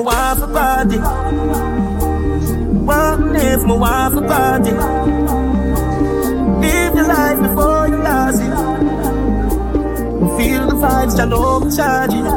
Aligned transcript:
want 0.00 0.42
a 0.42 0.46
party? 0.46 0.98
What 2.84 3.36
if 3.36 3.62
my 3.64 3.74
want 3.74 4.18
a 4.18 4.20
party? 4.20 4.72
Live 6.60 6.94
your 6.94 7.08
life 7.08 7.40
before 7.40 7.88
you 7.88 7.96
lose 7.96 8.40
it. 8.40 8.52
Feel 10.36 10.66
the 10.66 10.74
vibes, 10.74 11.18
I 11.18 11.24
know 11.24 11.42
I'm 11.42 11.70
charging. 11.74 12.26
I 12.26 12.28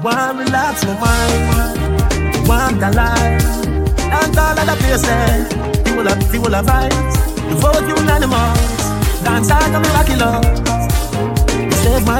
want 0.00 0.38
relax 0.38 0.84
my 0.84 0.94
mind, 1.00 2.48
want 2.48 2.78
the 2.78 2.90
life. 2.92 3.66
And 3.98 4.38
all 4.38 4.58
of 4.58 4.66
the 4.66 4.76
places, 4.78 5.48
full 5.88 6.06
of, 6.06 6.22
full 6.30 6.54
of 6.54 6.66
vibes. 6.66 7.14
The 7.48 7.54
vote 7.56 7.88
unanimous, 7.98 9.22
dance 9.24 9.50
out 9.50 9.74
of 9.74 9.82
miraculous. 9.82 10.64
Save 10.64 10.73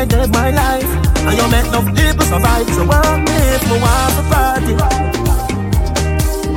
my, 0.06 0.22
save 0.22 0.32
my 0.32 0.50
life. 0.50 0.84
And 1.26 1.36
you 1.38 1.48
make 1.50 1.66
enough 1.66 1.86
people 1.96 2.26
survive. 2.26 2.68
So 2.74 2.84
what 2.84 3.06
if 3.28 3.62
me 3.70 3.76
want 3.80 4.18
a 4.18 4.22
party? 4.30 4.74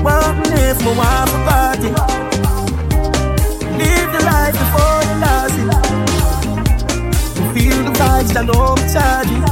What 0.03 0.47
if 0.47 0.79
me 0.81 0.91
want 0.97 1.29
a 1.29 1.39
party? 1.47 1.89
Live 3.77 4.09
the 4.13 4.19
life 4.25 4.55
before 4.61 5.01
you 5.07 5.15
lose 5.23 5.57
it. 5.61 5.69
Feel 7.53 7.79
the 7.83 7.91
vibes 7.91 8.31
that 8.33 8.49
I'm 8.49 8.79
charging. 8.93 9.43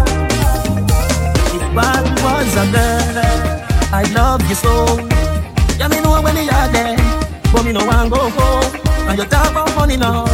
If 1.56 1.64
bad 1.76 2.06
was 2.24 2.56
a 2.56 2.66
girl, 2.72 3.18
I 3.94 4.04
love 4.14 4.42
you 4.50 4.56
so. 4.56 4.74
Yeah, 5.78 5.88
me 5.88 6.00
know 6.02 6.22
when 6.22 6.36
you're 6.36 6.70
there, 6.72 6.98
but 7.52 7.64
me 7.66 7.72
no 7.72 7.86
want 7.86 8.12
go 8.12 8.30
home. 8.30 8.72
And 9.10 9.18
you 9.20 9.26
talk 9.26 9.52
about 9.52 9.76
money 9.76 9.98
now. 9.98 10.26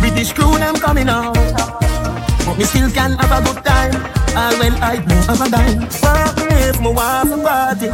British 0.00 0.32
crew 0.32 0.58
them 0.58 0.74
coming 0.76 1.08
out. 1.08 1.85
Me 2.58 2.64
still 2.64 2.90
can 2.90 3.12
have 3.12 3.32
a 3.32 3.44
good 3.44 3.62
time. 3.64 3.94
All 4.34 4.58
when 4.58 4.72
I 4.82 4.96
know 5.04 5.20
I'm 5.28 5.42
a 5.42 5.50
dime. 5.50 5.80
What 6.00 6.52
if 6.52 6.80
my 6.80 6.90
wife 6.90 7.32
a 7.32 7.38
party? 7.44 7.88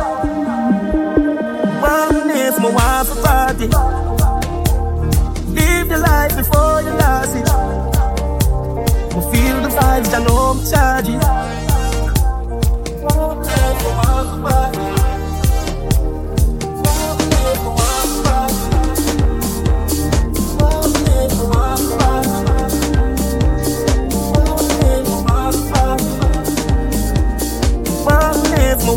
What 1.83 2.27
if 2.31 2.59
my 2.59 2.71
wife 2.71 3.11
a 3.11 3.17
party? 3.23 3.67
Live 5.53 5.89
your 5.89 5.99
life 5.99 6.37
before 6.37 6.81
you 6.83 6.93
lose 7.03 7.35
it. 7.41 7.49
We 9.15 9.21
feel 9.33 9.59
the 9.63 9.71
vibes, 9.77 10.15
I 10.15 10.25
know 10.25 10.53
I'm 10.53 10.61
charging. 10.71 11.42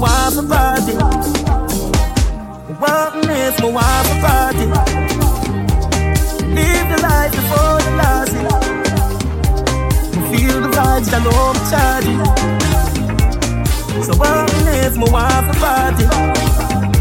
Wife 0.05 0.37
a 0.37 0.43
party? 0.43 0.93
What 2.81 3.11
if 3.29 3.55
my 3.61 3.69
wife 3.77 4.09
a 4.11 4.17
party? 4.25 4.65
Live 6.57 6.87
the 6.91 6.97
life 7.07 7.31
before 7.39 7.77
you 7.85 7.91
lose 8.01 8.33
it. 8.39 8.45
Feel 10.29 10.57
the 10.61 10.69
vibes, 10.75 11.07
know 11.23 11.35
I'm 11.47 11.57
charging. 11.71 12.21
So 14.03 14.11
what 14.21 14.35
if 14.83 14.93
my 14.97 15.07
wife 15.15 15.47
a 15.51 15.55
party? 15.63 16.94